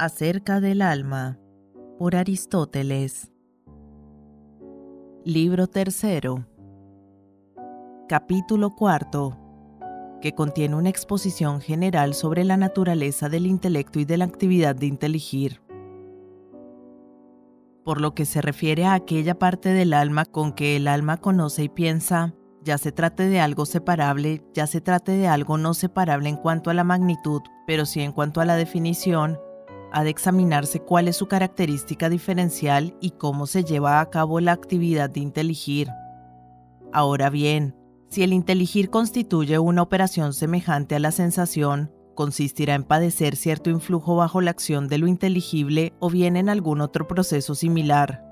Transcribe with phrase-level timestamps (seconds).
[0.00, 1.40] Acerca del alma,
[1.98, 3.32] por Aristóteles.
[5.24, 6.46] Libro tercero.
[8.08, 9.36] Capítulo cuarto,
[10.22, 14.86] que contiene una exposición general sobre la naturaleza del intelecto y de la actividad de
[14.86, 15.62] inteligir.
[17.84, 21.64] Por lo que se refiere a aquella parte del alma con que el alma conoce
[21.64, 26.28] y piensa, ya se trate de algo separable, ya se trate de algo no separable
[26.28, 29.40] en cuanto a la magnitud, pero sí en cuanto a la definición,
[29.92, 34.52] ha de examinarse cuál es su característica diferencial y cómo se lleva a cabo la
[34.52, 35.88] actividad de inteligir.
[36.92, 37.74] Ahora bien,
[38.08, 44.16] si el inteligir constituye una operación semejante a la sensación, consistirá en padecer cierto influjo
[44.16, 48.24] bajo la acción de lo inteligible o bien en algún otro proceso similar.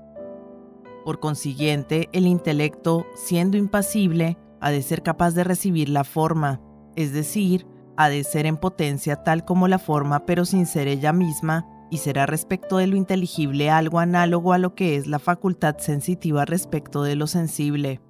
[1.05, 6.59] Por consiguiente, el intelecto, siendo impasible, ha de ser capaz de recibir la forma,
[6.95, 7.65] es decir,
[7.97, 11.97] ha de ser en potencia tal como la forma pero sin ser ella misma, y
[11.97, 17.03] será respecto de lo inteligible algo análogo a lo que es la facultad sensitiva respecto
[17.03, 18.01] de lo sensible.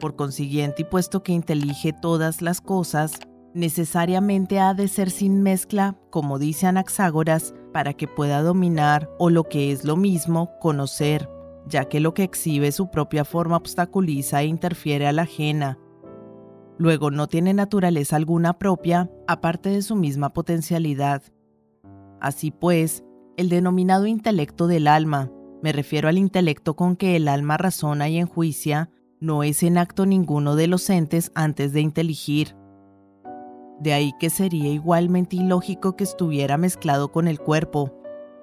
[0.00, 3.20] Por consiguiente, y puesto que intelige todas las cosas,
[3.54, 9.44] necesariamente ha de ser sin mezcla, como dice Anaxágoras, para que pueda dominar, o lo
[9.44, 11.28] que es lo mismo, conocer,
[11.66, 15.78] ya que lo que exhibe su propia forma obstaculiza e interfiere a la ajena,
[16.82, 21.22] Luego no tiene naturaleza alguna propia aparte de su misma potencialidad.
[22.20, 23.04] Así pues,
[23.36, 25.30] el denominado intelecto del alma,
[25.62, 30.06] me refiero al intelecto con que el alma razona y enjuicia, no es en acto
[30.06, 32.56] ninguno de los entes antes de inteligir.
[33.78, 37.96] De ahí que sería igualmente ilógico que estuviera mezclado con el cuerpo,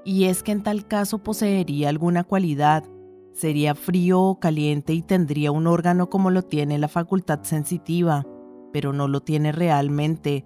[0.05, 2.85] y es que en tal caso poseería alguna cualidad,
[3.33, 8.25] sería frío o caliente y tendría un órgano como lo tiene la facultad sensitiva,
[8.73, 10.45] pero no lo tiene realmente.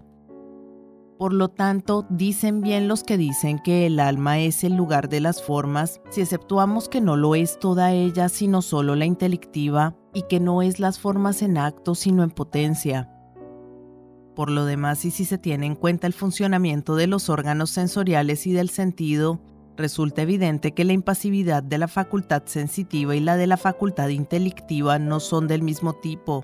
[1.17, 5.21] Por lo tanto, dicen bien los que dicen que el alma es el lugar de
[5.21, 10.23] las formas, si exceptuamos que no lo es toda ella, sino solo la intelectiva, y
[10.23, 13.10] que no es las formas en acto, sino en potencia.
[14.36, 18.48] Por lo demás, y si se tiene en cuenta el funcionamiento de los órganos sensoriales
[18.48, 19.39] y del sentido,
[19.78, 25.00] resulta evidente que la impasividad de la facultad sensitiva y la de la facultad intelectiva
[25.00, 26.44] no son del mismo tipo.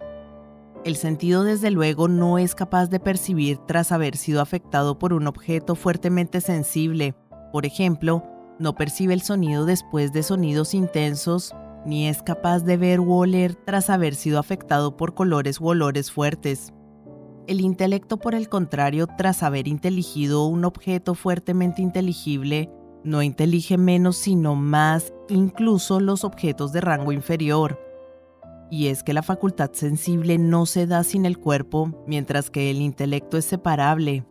[0.86, 5.28] El sentido desde luego no es capaz de percibir tras haber sido afectado por un
[5.28, 7.16] objeto fuertemente sensible.
[7.52, 8.24] Por ejemplo,
[8.60, 11.54] no percibe el sonido después de sonidos intensos,
[11.86, 16.12] ni es capaz de ver u oler tras haber sido afectado por colores u olores
[16.12, 16.74] fuertes.
[17.48, 22.70] El intelecto, por el contrario, tras haber inteligido un objeto fuertemente inteligible,
[23.04, 27.80] no intelige menos sino más incluso los objetos de rango inferior.
[28.72, 32.82] Y es que la facultad sensible no se da sin el cuerpo, mientras que el
[32.82, 34.26] intelecto es separable.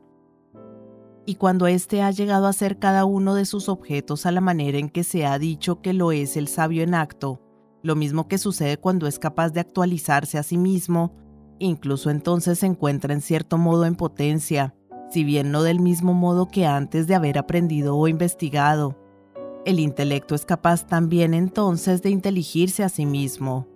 [1.27, 4.79] Y cuando éste ha llegado a ser cada uno de sus objetos a la manera
[4.79, 7.43] en que se ha dicho que lo es el sabio en acto,
[7.83, 11.15] lo mismo que sucede cuando es capaz de actualizarse a sí mismo,
[11.59, 14.75] incluso entonces se encuentra en cierto modo en potencia,
[15.11, 18.97] si bien no del mismo modo que antes de haber aprendido o investigado.
[19.65, 23.67] El intelecto es capaz también entonces de inteligirse a sí mismo.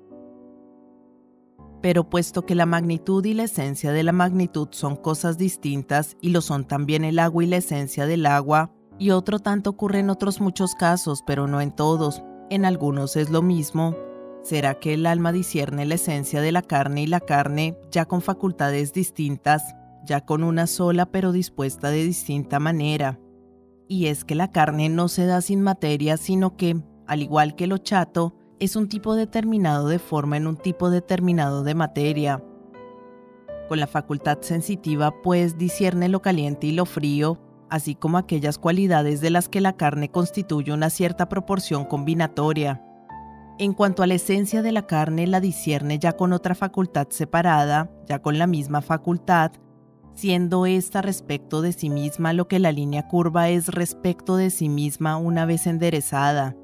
[1.81, 6.31] Pero puesto que la magnitud y la esencia de la magnitud son cosas distintas y
[6.31, 10.10] lo son también el agua y la esencia del agua, y otro tanto ocurre en
[10.10, 13.97] otros muchos casos, pero no en todos, en algunos es lo mismo,
[14.43, 18.22] ¿será que el alma discierne la esencia de la carne y la carne, ya con
[18.22, 23.18] facultades distintas, ya con una sola pero dispuesta de distinta manera?
[23.88, 27.66] Y es que la carne no se da sin materia, sino que, al igual que
[27.66, 32.42] lo chato, es un tipo determinado de forma en un tipo determinado de materia.
[33.68, 37.40] Con la facultad sensitiva, pues, discierne lo caliente y lo frío,
[37.70, 42.82] así como aquellas cualidades de las que la carne constituye una cierta proporción combinatoria.
[43.58, 47.90] En cuanto a la esencia de la carne, la discierne ya con otra facultad separada,
[48.06, 49.52] ya con la misma facultad,
[50.14, 54.69] siendo esta respecto de sí misma lo que la línea curva es respecto de sí
[54.69, 56.56] misma una vez enderezada.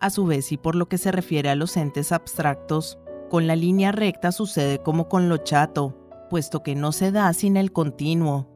[0.00, 2.98] A su vez, y por lo que se refiere a los entes abstractos,
[3.28, 5.96] con la línea recta sucede como con lo chato,
[6.30, 8.48] puesto que no se da sin el continuo.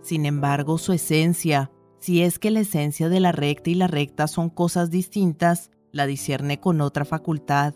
[0.00, 4.26] Sin embargo, su esencia, si es que la esencia de la recta y la recta
[4.26, 7.74] son cosas distintas, la discierne con otra facultad.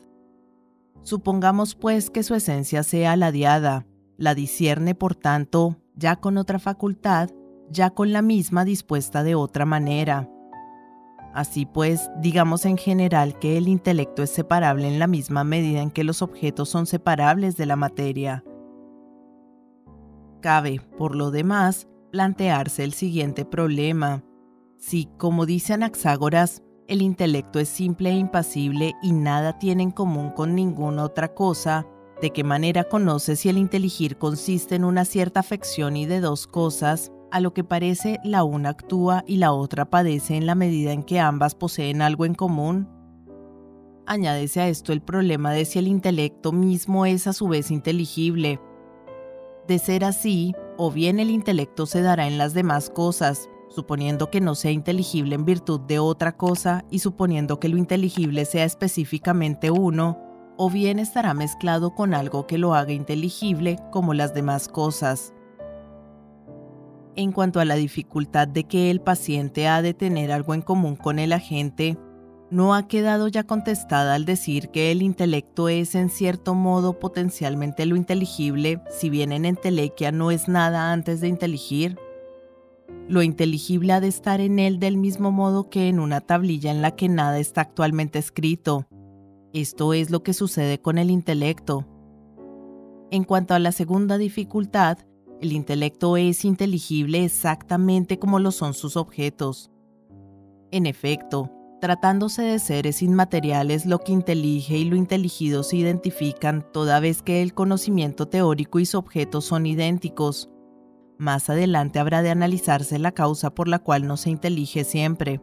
[1.02, 6.58] Supongamos pues que su esencia sea la diada, la discierne por tanto ya con otra
[6.58, 7.30] facultad,
[7.70, 10.28] ya con la misma dispuesta de otra manera.
[11.34, 15.90] Así pues, digamos en general que el intelecto es separable en la misma medida en
[15.90, 18.44] que los objetos son separables de la materia.
[20.40, 24.22] Cabe, por lo demás, plantearse el siguiente problema.
[24.78, 30.30] Si, como dice Anaxágoras, el intelecto es simple e impasible y nada tiene en común
[30.30, 31.86] con ninguna otra cosa,
[32.20, 36.46] ¿de qué manera conoce si el inteligir consiste en una cierta afección y de dos
[36.46, 40.92] cosas, a lo que parece la una actúa y la otra padece en la medida
[40.92, 42.88] en que ambas poseen algo en común?
[44.06, 48.60] Añádese a esto el problema de si el intelecto mismo es a su vez inteligible.
[49.66, 54.40] De ser así, o bien el intelecto se dará en las demás cosas, suponiendo que
[54.40, 59.72] no sea inteligible en virtud de otra cosa y suponiendo que lo inteligible sea específicamente
[59.72, 60.25] uno,
[60.56, 65.32] o bien estará mezclado con algo que lo haga inteligible como las demás cosas.
[67.14, 70.96] En cuanto a la dificultad de que el paciente ha de tener algo en común
[70.96, 71.98] con el agente,
[72.50, 77.86] no ha quedado ya contestada al decir que el intelecto es en cierto modo potencialmente
[77.86, 81.98] lo inteligible, si bien en entelequia no es nada antes de inteligir.
[83.08, 86.82] Lo inteligible ha de estar en él del mismo modo que en una tablilla en
[86.82, 88.86] la que nada está actualmente escrito.
[89.56, 91.86] Esto es lo que sucede con el intelecto.
[93.10, 94.98] En cuanto a la segunda dificultad,
[95.40, 99.70] el intelecto es inteligible exactamente como lo son sus objetos.
[100.72, 101.50] En efecto,
[101.80, 107.40] tratándose de seres inmateriales, lo que intelige y lo inteligido se identifican toda vez que
[107.40, 110.50] el conocimiento teórico y su objeto son idénticos.
[111.16, 115.40] Más adelante habrá de analizarse la causa por la cual no se intelige siempre.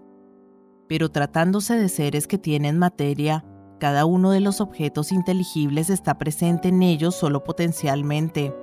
[0.88, 3.44] Pero tratándose de seres que tienen materia,
[3.84, 8.56] cada uno de los objetos inteligibles está presente en ellos solo potencialmente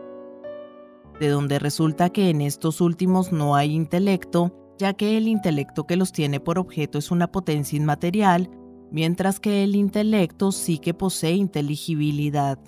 [1.21, 5.97] de donde resulta que en estos últimos no hay intelecto, ya que el intelecto que
[5.97, 8.49] los tiene por objeto es una potencia inmaterial,
[8.91, 12.59] mientras que el intelecto sí que posee inteligibilidad.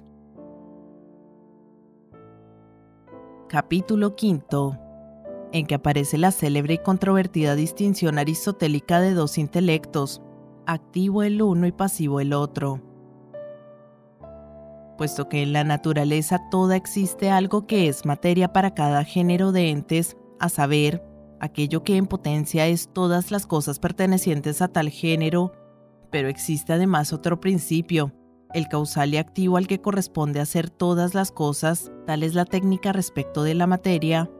[3.48, 4.78] Capítulo V
[5.52, 10.20] en que aparece la célebre y controvertida distinción aristotélica de dos intelectos,
[10.66, 12.80] activo el uno y pasivo el otro
[15.02, 19.70] puesto que en la naturaleza toda existe algo que es materia para cada género de
[19.70, 21.02] entes, a saber,
[21.40, 25.52] aquello que en potencia es todas las cosas pertenecientes a tal género,
[26.10, 28.12] pero existe además otro principio,
[28.54, 32.92] el causal y activo al que corresponde hacer todas las cosas, tal es la técnica
[32.92, 34.30] respecto de la materia.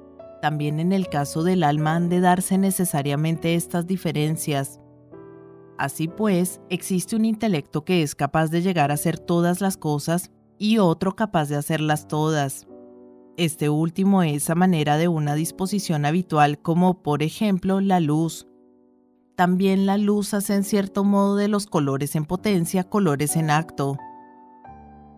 [0.42, 4.81] También en el caso del alma han de darse necesariamente estas diferencias.
[5.78, 10.30] Así pues, existe un intelecto que es capaz de llegar a ser todas las cosas
[10.58, 12.66] y otro capaz de hacerlas todas.
[13.36, 18.46] Este último es a manera de una disposición habitual como por ejemplo la luz.
[19.36, 23.96] También la luz hace en cierto modo de los colores en potencia colores en acto.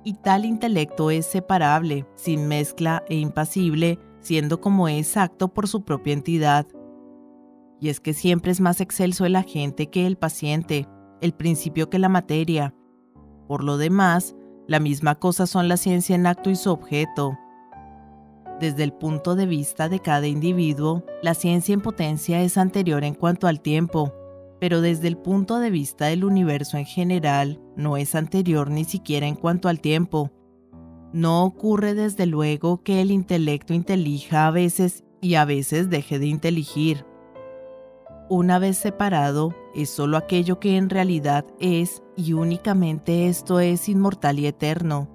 [0.04, 5.82] Y tal intelecto es separable, sin mezcla e impasible, siendo como es acto por su
[5.84, 6.66] propia entidad.
[7.80, 10.88] Y es que siempre es más excelso el agente que el paciente,
[11.20, 12.74] el principio que la materia.
[13.48, 14.34] Por lo demás,
[14.66, 17.38] la misma cosa son la ciencia en acto y su objeto.
[18.60, 23.14] Desde el punto de vista de cada individuo, la ciencia en potencia es anterior en
[23.14, 24.12] cuanto al tiempo,
[24.60, 29.26] pero desde el punto de vista del universo en general, no es anterior ni siquiera
[29.26, 30.30] en cuanto al tiempo.
[31.12, 36.26] No ocurre desde luego que el intelecto intelija a veces y a veces deje de
[36.26, 37.04] inteligir.
[38.30, 44.38] Una vez separado, es solo aquello que en realidad es y únicamente esto es inmortal
[44.38, 45.10] y eterno.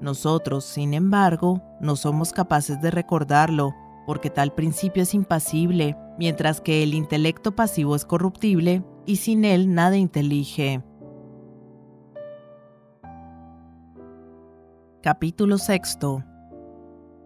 [0.00, 3.74] Nosotros, sin embargo, no somos capaces de recordarlo,
[4.06, 9.74] porque tal principio es impasible, mientras que el intelecto pasivo es corruptible y sin él
[9.74, 10.82] nada intelige.
[15.02, 16.24] Capítulo sexto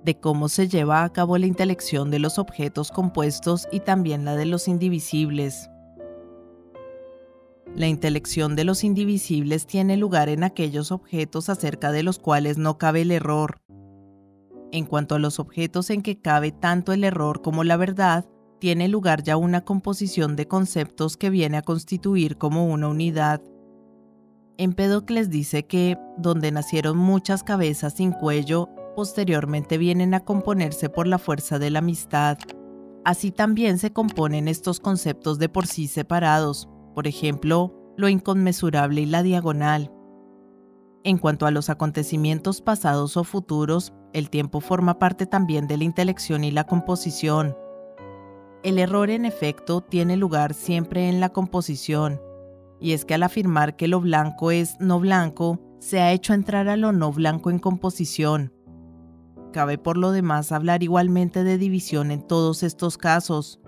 [0.05, 4.37] de cómo se lleva a cabo la intelección de los objetos compuestos y también la
[4.37, 5.71] de los indivisibles.
[7.75, 12.79] La intelección de los indivisibles tiene lugar en aquellos objetos acerca de los cuales no
[12.79, 13.61] cabe el error.
[14.71, 18.27] En cuanto a los objetos en que cabe tanto el error como la verdad,
[18.61, 23.43] tiene lugar ya una composición de conceptos que viene a constituir como una unidad.
[24.57, 31.19] Empédocles dice que, donde nacieron muchas cabezas sin cuello, posteriormente vienen a componerse por la
[31.19, 32.39] fuerza de la amistad.
[33.05, 39.07] Así también se componen estos conceptos de por sí separados, por ejemplo, lo inconmensurable y
[39.07, 39.93] la diagonal.
[41.05, 45.85] En cuanto a los acontecimientos pasados o futuros, el tiempo forma parte también de la
[45.85, 47.55] intelección y la composición.
[48.63, 52.23] El error en efecto tiene lugar siempre en la composición,
[52.81, 56.69] y es que al afirmar que lo blanco es no blanco, se ha hecho entrar
[56.69, 58.54] a lo no blanco en composición,
[59.55, 63.61] Cabe por lo demás hablar igualmente de división en todos estos casos.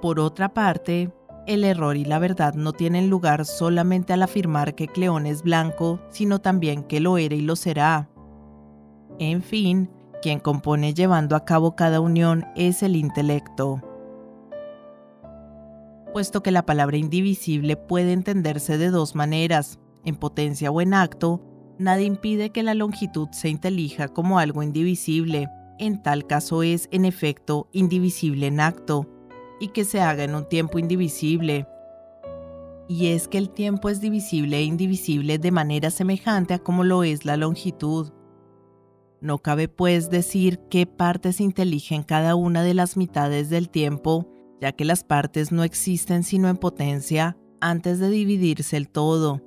[0.00, 1.14] Por otra parte,
[1.46, 6.00] el error y la verdad no tienen lugar solamente al afirmar que Cleón es blanco,
[6.10, 8.10] sino también que lo era y lo será.
[9.20, 9.88] En fin,
[10.20, 13.80] quien compone llevando a cabo cada unión es el intelecto.
[16.12, 21.40] Puesto que la palabra indivisible puede entenderse de dos maneras, en potencia o en acto,
[21.82, 25.48] nada impide que la longitud se intelija como algo indivisible.
[25.78, 29.08] En tal caso es, en efecto, indivisible en acto,
[29.60, 31.66] y que se haga en un tiempo indivisible.
[32.88, 37.04] Y es que el tiempo es divisible e indivisible de manera semejante a como lo
[37.04, 38.12] es la longitud.
[39.20, 44.28] No cabe pues decir qué partes inteligen cada una de las mitades del tiempo,
[44.60, 49.40] ya que las partes no existen sino en potencia antes de dividirse el todo.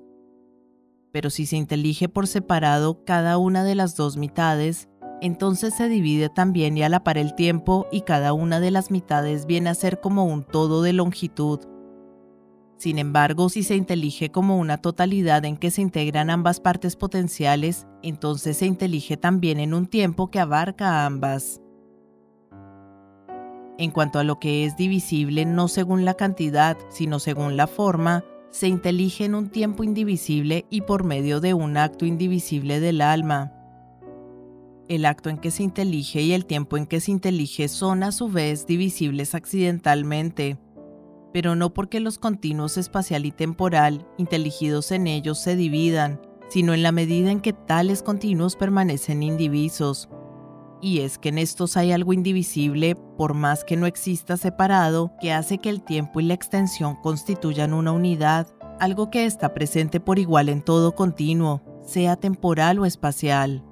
[1.16, 4.90] Pero si se intelige por separado cada una de las dos mitades,
[5.22, 8.92] entonces se divide también y a la par el tiempo y cada una de las
[8.92, 11.62] mitades viene a ser como un todo de longitud.
[12.76, 17.88] Sin embargo, si se intelige como una totalidad en que se integran ambas partes potenciales,
[18.04, 21.62] entonces se intelige también en un tiempo que abarca a ambas.
[23.78, 28.26] En cuanto a lo que es divisible no según la cantidad, sino según la forma,
[28.56, 33.52] se intelige en un tiempo indivisible y por medio de un acto indivisible del alma.
[34.88, 38.14] El acto en que se intelige y el tiempo en que se intelige son a
[38.14, 40.58] su vez divisibles accidentalmente
[41.36, 46.82] pero no porque los continuos espacial y temporal inteligidos en ellos se dividan, sino en
[46.82, 50.08] la medida en que tales continuos permanecen indivisos.
[50.82, 55.32] Y es que en estos hay algo indivisible, por más que no exista separado, que
[55.34, 58.48] hace que el tiempo y la extensión constituyan una unidad,
[58.80, 63.64] algo que está presente por igual en todo continuo, sea temporal o espacial.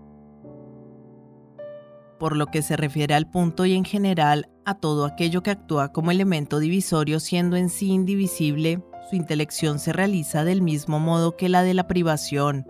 [2.20, 5.92] Por lo que se refiere al punto y en general a todo aquello que actúa
[5.92, 11.50] como elemento divisorio siendo en sí indivisible, su intelección se realiza del mismo modo que
[11.50, 12.66] la de la privación.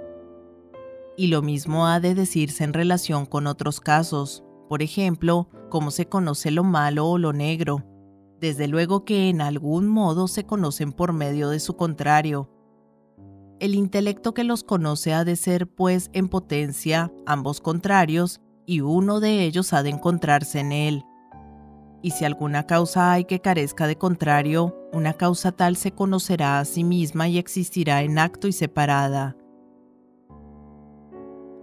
[1.16, 6.08] Y lo mismo ha de decirse en relación con otros casos, por ejemplo, cómo se
[6.08, 7.84] conoce lo malo o lo negro.
[8.40, 12.50] Desde luego que en algún modo se conocen por medio de su contrario.
[13.60, 19.20] El intelecto que los conoce ha de ser, pues, en potencia, ambos contrarios, y uno
[19.20, 21.04] de ellos ha de encontrarse en él
[22.04, 26.66] y si alguna causa hay que carezca de contrario, una causa tal se conocerá a
[26.66, 29.38] sí misma y existirá en acto y separada.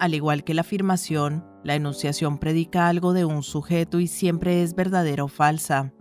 [0.01, 4.75] Al igual que la afirmación, la enunciación predica algo de un sujeto y siempre es
[4.75, 5.93] verdadera o falsa.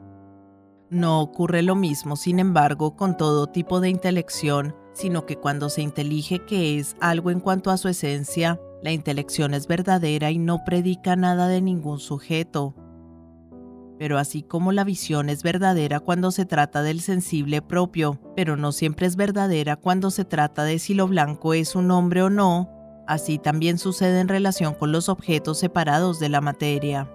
[0.89, 5.81] No ocurre lo mismo, sin embargo, con todo tipo de intelección, sino que cuando se
[5.81, 10.63] intelige que es algo en cuanto a su esencia, la intelección es verdadera y no
[10.63, 12.73] predica nada de ningún sujeto,
[13.99, 18.71] pero así como la visión es verdadera cuando se trata del sensible propio, pero no
[18.71, 22.78] siempre es verdadera cuando se trata de si lo blanco es un hombre o no,
[23.09, 27.09] así también sucede en relación con los objetos separados de la materia.